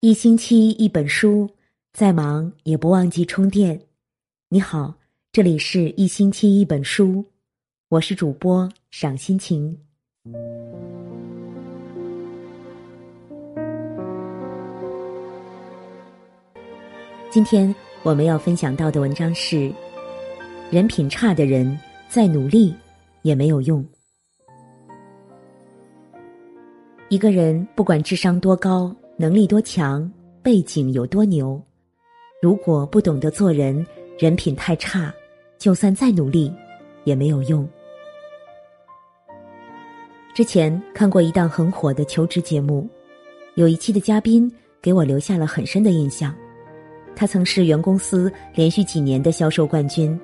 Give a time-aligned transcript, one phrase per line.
[0.00, 1.50] 一星期一本书，
[1.92, 3.80] 再忙也不忘记充电。
[4.48, 4.94] 你好，
[5.32, 7.24] 这里是一星期一本书，
[7.88, 9.76] 我是主播赏心情。
[17.28, 17.74] 今天
[18.04, 19.68] 我们要分享到的文章是：
[20.70, 21.76] 人品差的人
[22.08, 22.72] 再努力
[23.22, 23.84] 也没有用。
[27.08, 30.08] 一个人不管智商多高，能力多强，
[30.44, 31.60] 背景有多牛，
[32.40, 33.84] 如果不懂得做人，
[34.16, 35.12] 人品太差，
[35.58, 36.52] 就算再努力
[37.02, 37.68] 也没有用。
[40.32, 42.88] 之前看过一档很火的求职节目，
[43.56, 44.48] 有一期的嘉宾
[44.80, 46.32] 给我留下了很深的印象。
[47.16, 50.16] 他曾是原公司连续几年的销售冠军，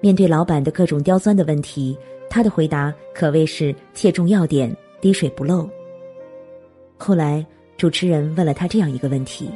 [0.00, 1.96] 面对老板的各种刁钻的问题，
[2.28, 5.70] 他的回答可谓是切中要点，滴水不漏。
[6.98, 7.46] 后来，
[7.82, 9.50] 主持人问了他这样一个问题：“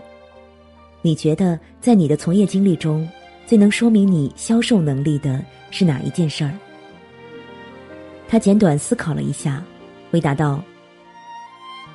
[1.01, 3.09] 你觉得在你的从业经历中，
[3.47, 6.51] 最能说明你销售能力的是哪一件事儿？”
[8.27, 9.63] 他简短思考了一下，
[10.11, 10.61] 回答道：“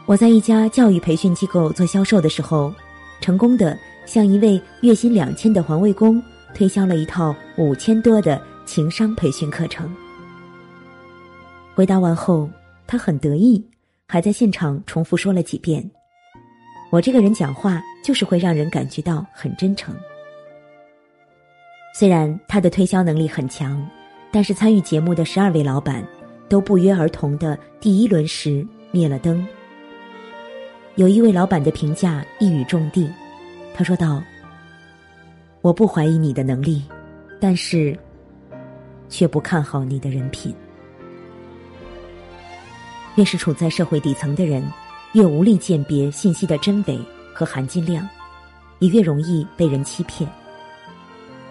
[0.07, 2.73] 我在一家教育培训机构做销售的时候，
[3.19, 9.93] 成功的向一位月薪两千的环卫工推销了一套五千多的情商培训课程。”
[11.75, 12.49] 回答完后，
[12.87, 13.61] 他很得意。
[14.07, 15.91] 还在现场重复说了几遍。
[16.91, 19.95] 我这个人讲话就是会让人感觉到很真诚。
[21.95, 23.81] 虽然他的推销能力很强，
[24.29, 26.05] 但是参与节目的十二位老板
[26.49, 29.45] 都不约而同的第一轮时灭了灯。
[30.95, 33.09] 有一位老板的评价一语中的，
[33.73, 34.21] 他说道
[35.61, 36.83] ：“我不怀疑你的能力，
[37.39, 37.97] 但是
[39.07, 40.53] 却不看好你的人品。”
[43.15, 44.61] 越是处在社会底层的人，
[45.13, 46.99] 越无力鉴别信息的真伪
[47.33, 48.07] 和含金量，
[48.79, 50.29] 也越容易被人欺骗。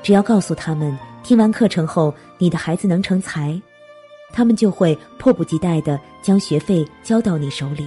[0.02, 3.60] 只要告诉他们听完课程后你的孩子能成才，
[4.32, 7.86] 他们就会迫不及待的将学费交到你手里。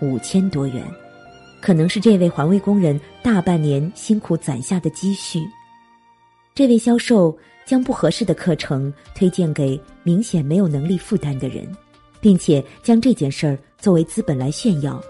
[0.00, 0.84] 五千多元，
[1.60, 5.40] 可能是这位环卫工人大半年辛苦攒下的积蓄。
[6.54, 11.68] 这位销售将不合适的课程推荐给明显没有能力负担的人。
[12.20, 15.00] 并且将这件事儿作为资本来炫耀，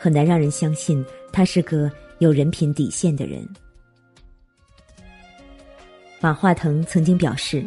[0.00, 3.46] 很难让人相信他是个有人品底线的人。
[6.20, 7.64] 马化腾曾经表示，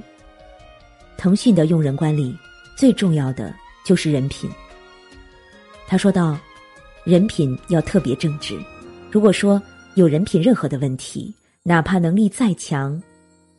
[1.17, 2.37] 腾讯的用人管理
[2.75, 3.55] 最重要的
[3.85, 4.49] 就是人品。
[5.87, 6.37] 他说道
[7.05, 8.59] ：“人品要特别正直，
[9.09, 9.61] 如果说
[9.95, 11.33] 有人品任何的问题，
[11.63, 13.01] 哪怕能力再强，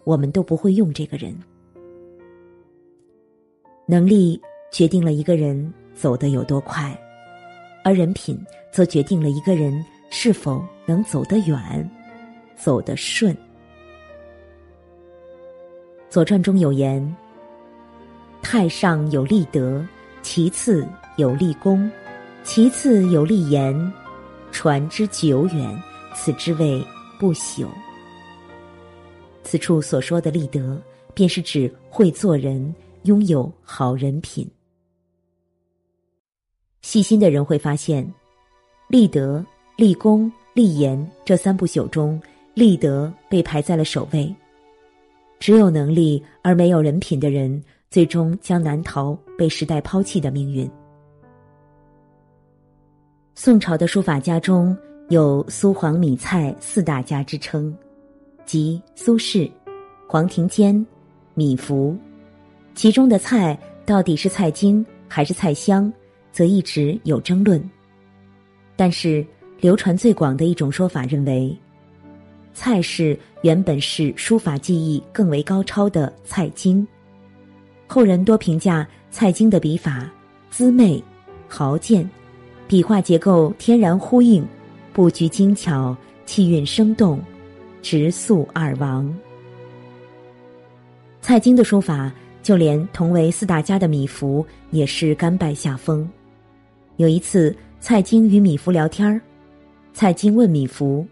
[0.04, 1.34] 我们都不会用这个人。
[3.86, 4.38] 能力。”
[4.72, 6.96] 决定了一个人走得有多快，
[7.84, 8.38] 而人品
[8.70, 11.90] 则决定了一个人是否能走得远，
[12.56, 13.34] 走得顺。
[16.08, 17.16] 《左传》中有言
[18.42, 19.86] ：“太上有立德，
[20.20, 20.86] 其次
[21.16, 21.90] 有立功，
[22.44, 23.92] 其次有立言，
[24.50, 25.82] 传之久远，
[26.14, 26.84] 此之谓
[27.18, 27.66] 不朽。”
[29.42, 30.80] 此处所说的立德，
[31.14, 34.46] 便是指会做人，拥有好人品。
[36.82, 38.12] 细心的人会发现，
[38.88, 39.44] 立德、
[39.76, 42.20] 立功、立言这三不朽中，
[42.54, 44.34] 立德被排在了首位。
[45.38, 50.68] 只有能力而没有人品的人，最终将难逃被时代抛弃的命运。
[53.34, 54.76] 宋朝的书法家中
[55.08, 57.74] 有苏黄米蔡四大家之称，
[58.44, 59.50] 即苏轼、
[60.06, 60.84] 黄庭坚、
[61.34, 61.96] 米芾，
[62.74, 65.92] 其中的蔡到底是蔡京还是蔡襄？
[66.32, 67.62] 则一直有争论，
[68.74, 69.24] 但是
[69.60, 71.56] 流传最广的一种说法认为，
[72.54, 76.86] 蔡氏原本是书法技艺更为高超的蔡京，
[77.86, 80.10] 后人多评价蔡京的笔法
[80.50, 81.02] 姿媚、
[81.48, 82.08] 豪健，
[82.66, 84.44] 笔画结构天然呼应，
[84.92, 87.20] 布局精巧，气韵生动，
[87.82, 89.14] 直肃二王。
[91.20, 92.12] 蔡京的书法，
[92.42, 96.08] 就连同为四大家的米芾也是甘拜下风。
[96.96, 99.20] 有一次，蔡京与米芾聊天，
[99.92, 101.06] 蔡京问米芾：“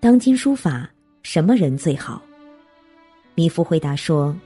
[0.00, 0.90] 当今书法
[1.22, 2.20] 什么人最好？”
[3.34, 4.36] 米芾回答说：“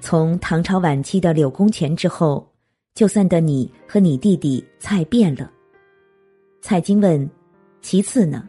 [0.00, 2.46] 从唐朝晚期的柳公权之后，
[2.94, 5.50] 就算得你和你弟弟蔡变了。”
[6.60, 7.28] 蔡京问
[7.82, 8.48] ：“其次呢？”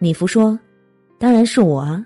[0.00, 0.58] 米芾说
[1.18, 2.04] ：“当然是我啊。”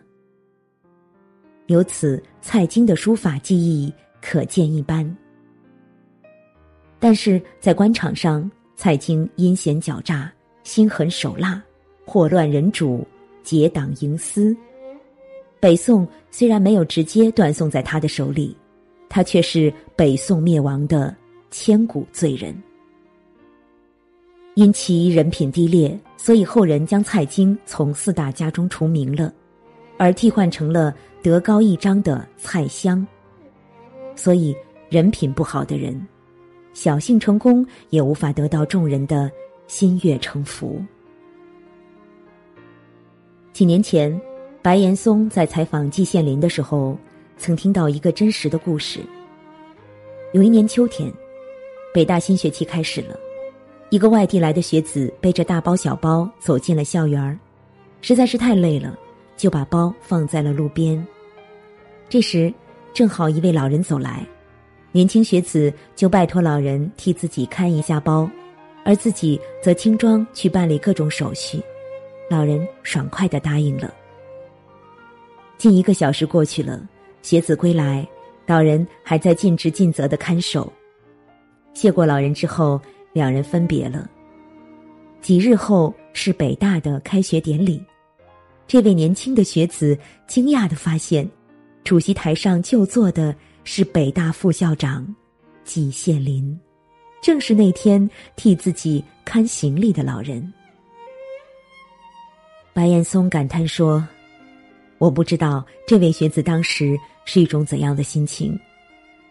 [1.69, 3.90] 由此，蔡京的书法技艺
[4.20, 5.16] 可见一斑。
[7.05, 11.62] 但是在官场上，蔡京阴险狡诈，心狠手辣，
[12.06, 13.06] 祸乱人主，
[13.43, 14.56] 结党营私。
[15.61, 18.56] 北宋虽然没有直接断送在他的手里，
[19.06, 21.15] 他却是北宋灭亡的
[21.51, 22.59] 千古罪人。
[24.55, 29.31] 因其人品低劣，所以后人将蔡京从四大家中除名了，
[29.99, 30.91] 而替换成了
[31.23, 33.06] 德高一章的蔡襄。
[34.17, 34.56] 所以，
[34.89, 35.95] 人品不好的人，
[36.75, 39.31] 小幸成功也无法得到众人的
[39.67, 40.79] 心悦诚服。
[43.55, 44.21] 几年前。
[44.65, 46.97] 白岩松在采访季羡林的时候，
[47.37, 49.00] 曾听到一个真实的故事。
[50.32, 51.12] 有一年秋天，
[51.93, 53.15] 北大新学期开始了，
[53.91, 57.38] 一个外地来的学子背着大包小包走进了校园
[58.00, 58.99] 实在是太累了，
[59.37, 61.06] 就把包放在了路边。
[62.09, 62.50] 这时，
[62.94, 64.27] 正好一位老人走来，
[64.94, 68.31] 年轻学子就拜托老人替自己看一下包，
[68.85, 71.61] 而自己则轻装去办理各种手续。
[72.31, 73.93] 老人爽快的答应了。
[75.58, 76.81] 近一个小时过去了，
[77.23, 78.06] 学子归来，
[78.46, 80.73] 老人还在尽职尽责的看守。
[81.73, 82.81] 谢过老人之后，
[83.12, 84.08] 两人分别了。
[85.20, 87.85] 几日后是北大的开学典礼，
[88.69, 89.99] 这位年轻的学子
[90.29, 91.29] 惊讶的发现，
[91.82, 95.05] 主席台上就坐的是北大副校长
[95.64, 96.56] 季羡林，
[97.20, 100.52] 正是那天替自己看行李的老人。
[102.72, 104.06] 白岩松感叹说。
[104.99, 108.58] 我不知道这位学子当时是一种怎样的心情，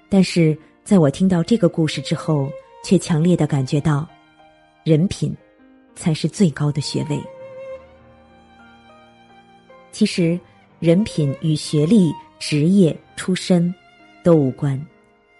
[0.09, 2.51] 但是在我听到这个故事之后，
[2.83, 4.07] 却强烈的感觉到，
[4.83, 5.35] 人品，
[5.95, 7.19] 才是最高的学位。
[9.91, 10.37] 其实，
[10.79, 13.73] 人品与学历、职业、出身
[14.23, 14.79] 都无关，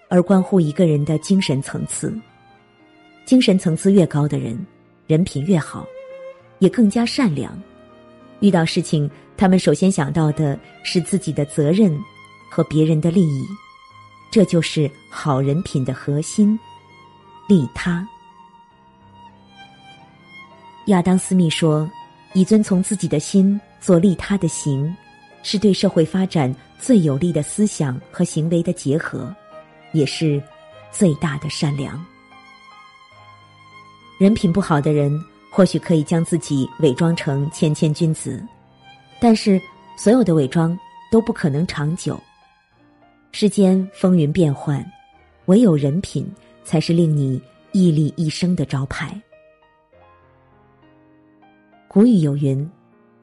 [0.09, 2.13] 而关乎一个人的精神层次。
[3.25, 4.63] 精神层次越高的人，
[5.07, 5.87] 人品越好，
[6.59, 7.57] 也更加善良。
[8.39, 9.09] 遇到事情。
[9.35, 11.99] 他们首先想到的是自己的责任
[12.51, 13.47] 和别人的利益，
[14.31, 16.57] 这就是好人品的核心——
[17.49, 18.07] 利他。
[20.85, 21.89] 亚当·斯密说
[22.33, 24.95] ：“以遵从自己的心做利他的行，
[25.41, 29.33] 是对社会发展最有利的思想和行为的结合，
[29.93, 30.43] 也是
[30.91, 32.05] 最大的善良。”
[34.19, 35.17] 人品不好的人，
[35.49, 38.45] 或许可以将自己伪装成谦谦君子。
[39.17, 39.61] 但是，
[39.95, 40.77] 所有的伪装
[41.09, 42.19] 都不可能长久。
[43.31, 44.85] 世间风云变幻，
[45.45, 46.29] 唯有人品
[46.65, 47.41] 才是令你
[47.71, 49.17] 屹立一生的招牌。
[51.87, 52.69] 古语有云：“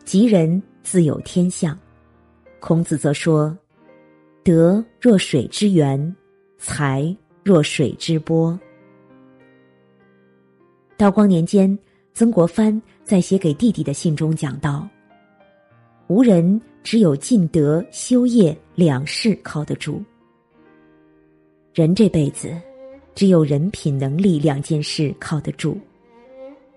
[0.07, 1.79] 吉人自有天相。”
[2.61, 3.57] 孔子则说
[4.45, 6.15] ：“德若水之源，
[6.59, 8.59] 才若水之波。”
[10.97, 11.77] 道光年间，
[12.13, 14.87] 曾国藩在写给弟弟的信中讲道。
[16.07, 20.03] 无人只有尽德修业两事靠得住。
[21.73, 22.55] 人这辈子，
[23.15, 25.79] 只有人品能力两件事靠得住。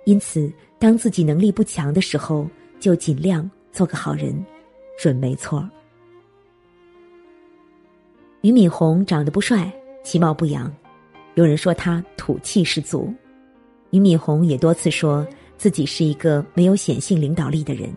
[0.05, 2.47] 因此，当自己能力不强的时候，
[2.79, 4.33] 就尽量做个好人，
[4.97, 5.67] 准没错。
[8.41, 9.71] 俞敏洪长得不帅，
[10.03, 10.71] 其貌不扬，
[11.35, 13.13] 有人说他土气十足。
[13.89, 15.25] 俞敏洪也多次说
[15.57, 17.89] 自己是一个没有显性领导力的人。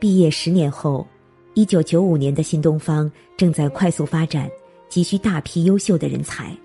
[0.00, 1.06] 毕业十年后，
[1.54, 4.50] 一九九五年的新东方正在快速发展，
[4.88, 6.56] 急需大批优秀的人才。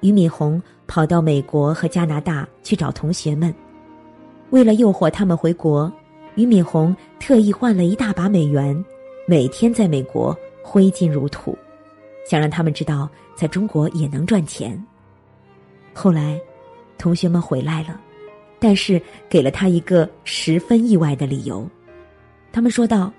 [0.00, 3.52] 俞敏洪跑到美国和加拿大去找同学们，
[4.50, 5.92] 为了诱惑他们回国，
[6.34, 8.84] 俞敏洪特意换了一大把美元，
[9.26, 11.56] 每天在美国挥金如土，
[12.28, 14.82] 想让他们知道在中国也能赚钱。
[15.92, 16.40] 后来，
[16.98, 18.00] 同学们回来了，
[18.58, 21.68] 但是给了他一个十分意外的理由。
[22.52, 23.12] 他们说道：“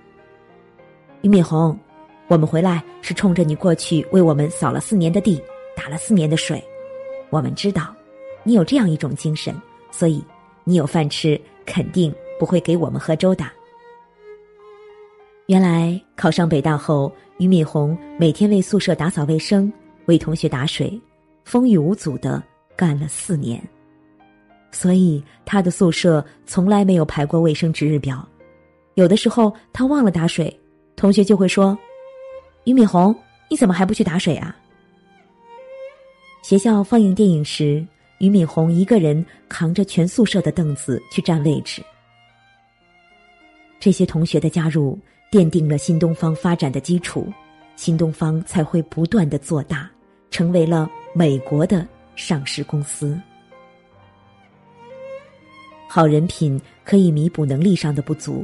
[1.22, 1.78] 俞敏洪，
[2.28, 5.42] 我们回来是冲着你过去为我们扫了四年的地，
[5.76, 6.62] 打了四年的水。
[7.30, 7.96] 我们知道，
[8.44, 9.56] 你有这样一种精神，
[9.90, 10.24] 所以
[10.66, 13.46] 你有饭吃，肯定不会给我们喝粥的。”
[15.48, 19.72] 原来考上北大后，俞敏洪每天为宿舍打扫卫生，
[20.06, 21.00] 为同学打水，
[21.44, 22.42] 风雨无阻的
[22.76, 23.62] 干了四年，
[24.72, 28.28] 所以他的宿舍从来没有排过卫生值日表。
[28.96, 30.60] 有的时候他忘了打水，
[30.96, 31.78] 同学就会说
[32.66, 33.16] ：“俞敏洪，
[33.48, 34.56] 你怎么还不去打水啊？”
[36.42, 37.86] 学校放映电影时，
[38.18, 41.84] 俞敏洪一个人扛着全宿舍的凳子去占位置。
[43.86, 44.98] 这些同学的加入，
[45.32, 47.32] 奠定了新东方发展的基础，
[47.76, 49.88] 新东方才会不断的做大，
[50.32, 53.16] 成为了美国的上市公司。
[55.88, 58.44] 好人品可以弥补能力上的不足，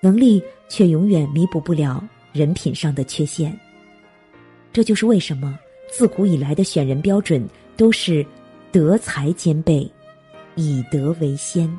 [0.00, 3.56] 能力却永远弥补不了人品上的缺陷。
[4.72, 5.56] 这就是为什么
[5.88, 8.26] 自古以来的选人标准都是
[8.72, 9.88] 德才兼备，
[10.56, 11.72] 以德为先。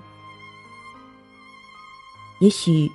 [2.39, 2.91] 也许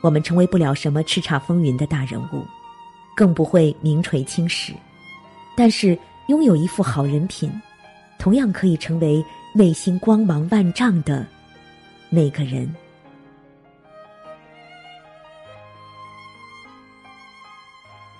[0.00, 2.44] 我们成为不了什么叱咤风云的大人物，
[3.14, 4.72] 更不会名垂青史，
[5.56, 7.50] 但是拥有一副好人品，
[8.18, 9.24] 同样可以成为。
[9.56, 11.26] 内心光芒万丈的
[12.10, 12.70] 那个人。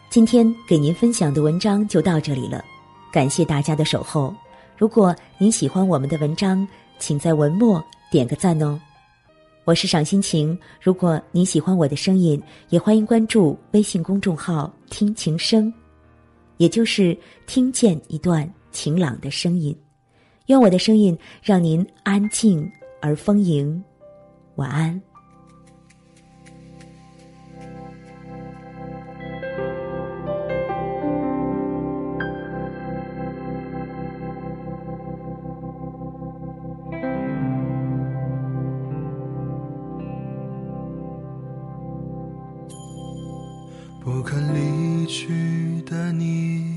[0.08, 2.64] 今天给您分享的文章就到这里了，
[3.12, 4.34] 感谢大家的守候。
[4.78, 6.66] 如果您喜欢我们的文章，
[6.98, 8.80] 请在文末点个赞哦。
[9.66, 15.74] 我是赏心情，如果您喜欢我的声音，也欢迎关注微信公众号“听琴声”，
[16.58, 17.18] 也就是
[17.48, 19.76] 听见一段晴朗的声音。
[20.46, 22.70] 用我的声音让您安静
[23.00, 23.82] 而丰盈，
[24.54, 25.02] 晚安。
[44.06, 46.76] 不肯离去的你，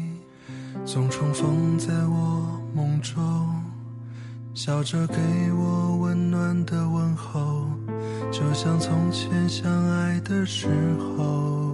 [0.84, 3.16] 总重逢在我梦中。
[4.56, 5.14] 笑着给
[5.54, 7.68] 我温暖的问候，
[8.32, 11.69] 就像从前相爱的时候。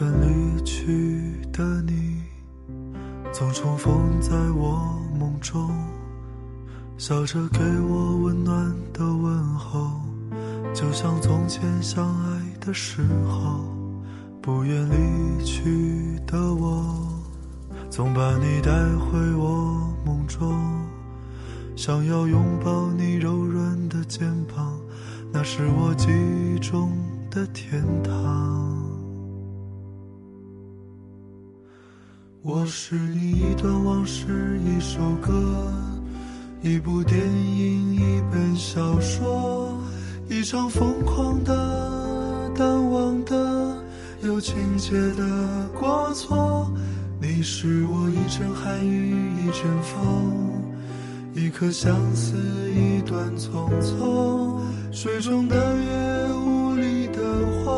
[0.00, 2.22] 不愿离去的你。
[3.30, 5.70] 总重逢在我梦中，
[6.96, 10.00] 笑着给我温暖的问候，
[10.72, 13.60] 就像从前相爱的时候。
[14.40, 17.06] 不愿离去的我，
[17.90, 20.50] 总把你带回我梦中，
[21.76, 24.80] 想要拥抱你柔软的肩膀，
[25.30, 26.90] 那是我记忆中
[27.30, 28.89] 的天堂。
[32.42, 35.30] 我是你一段往事，一首歌，
[36.62, 39.78] 一部电影，一本小说，
[40.26, 43.76] 一场疯狂的、淡忘的、
[44.22, 46.72] 有情节的过错。
[47.20, 50.50] 你是我一阵寒雨，一阵风，
[51.34, 52.36] 一颗相思，
[52.70, 54.62] 一段匆匆。
[54.90, 57.20] 水中的月，雾里的
[57.62, 57.70] 花，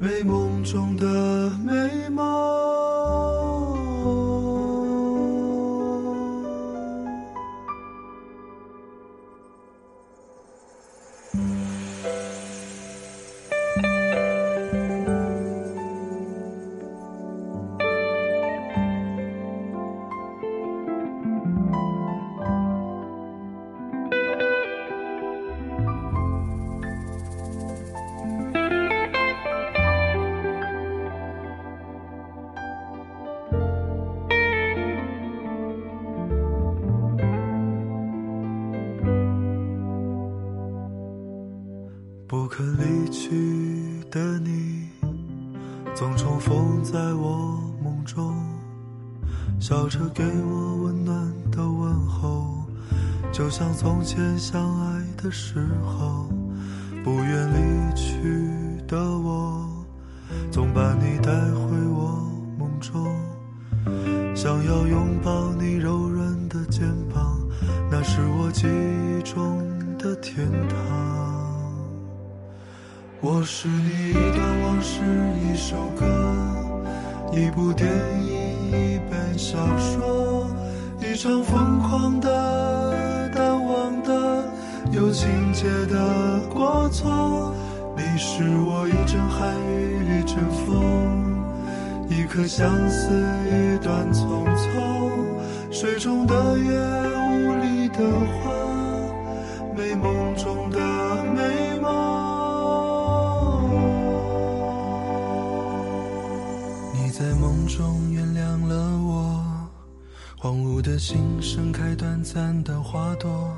[0.00, 2.65] 美梦中的美梦。
[48.06, 48.34] 中，
[49.60, 52.64] 笑着给我温暖的问候，
[53.32, 56.28] 就像从前相爱的时候。
[57.04, 58.12] 不愿离去
[58.88, 59.64] 的我，
[60.50, 63.06] 总把你带回我梦中，
[64.34, 66.82] 想要拥抱你柔软的肩
[67.14, 67.38] 膀，
[67.88, 69.62] 那是我记忆中
[69.96, 70.76] 的天堂。
[73.20, 75.00] 我是你一段往事，
[75.44, 76.25] 一首歌，
[77.32, 77.88] 一部电
[78.24, 80.46] 影，一本小说，
[81.00, 84.44] 一场疯狂的、淡忘的、
[84.92, 87.54] 有情节的过错。
[87.96, 90.74] 你是我一阵寒雨，一阵风，
[92.08, 93.10] 一颗相思，
[93.46, 94.70] 一段匆匆。
[95.70, 97.98] 水中的月，雾里的
[98.42, 98.50] 花，
[99.76, 100.65] 美梦中
[107.18, 109.42] 在梦中原谅了我，
[110.36, 113.56] 荒芜的心盛开短暂的花朵。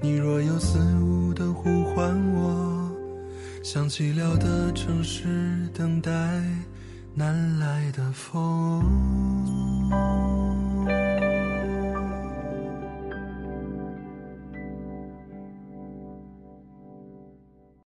[0.00, 2.90] 你若有似无的呼唤我，
[3.62, 6.10] 像寂寥的城市等待
[7.14, 8.82] 南来的风。